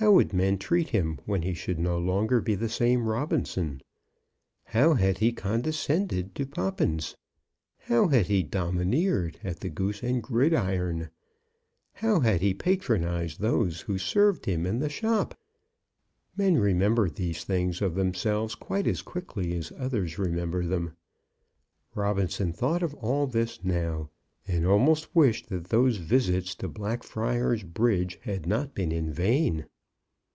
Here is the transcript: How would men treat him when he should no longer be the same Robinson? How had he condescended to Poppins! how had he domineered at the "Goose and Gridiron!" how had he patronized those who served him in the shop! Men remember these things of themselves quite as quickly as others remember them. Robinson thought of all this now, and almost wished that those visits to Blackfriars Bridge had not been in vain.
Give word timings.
How 0.00 0.12
would 0.12 0.32
men 0.32 0.58
treat 0.58 0.90
him 0.90 1.18
when 1.26 1.42
he 1.42 1.54
should 1.54 1.80
no 1.80 1.98
longer 1.98 2.40
be 2.40 2.54
the 2.54 2.68
same 2.68 3.08
Robinson? 3.08 3.80
How 4.66 4.94
had 4.94 5.18
he 5.18 5.32
condescended 5.32 6.36
to 6.36 6.46
Poppins! 6.46 7.16
how 7.80 8.06
had 8.06 8.26
he 8.28 8.44
domineered 8.44 9.40
at 9.42 9.58
the 9.58 9.68
"Goose 9.68 10.04
and 10.04 10.22
Gridiron!" 10.22 11.10
how 11.94 12.20
had 12.20 12.42
he 12.42 12.54
patronized 12.54 13.40
those 13.40 13.80
who 13.80 13.98
served 13.98 14.44
him 14.46 14.66
in 14.66 14.78
the 14.78 14.88
shop! 14.88 15.36
Men 16.36 16.58
remember 16.58 17.10
these 17.10 17.42
things 17.42 17.82
of 17.82 17.96
themselves 17.96 18.54
quite 18.54 18.86
as 18.86 19.02
quickly 19.02 19.52
as 19.56 19.72
others 19.76 20.16
remember 20.16 20.64
them. 20.64 20.94
Robinson 21.96 22.52
thought 22.52 22.84
of 22.84 22.94
all 22.94 23.26
this 23.26 23.64
now, 23.64 24.10
and 24.46 24.64
almost 24.64 25.12
wished 25.16 25.48
that 25.48 25.64
those 25.70 25.96
visits 25.96 26.54
to 26.54 26.68
Blackfriars 26.68 27.64
Bridge 27.64 28.20
had 28.22 28.46
not 28.46 28.76
been 28.76 28.92
in 28.92 29.12
vain. 29.12 29.66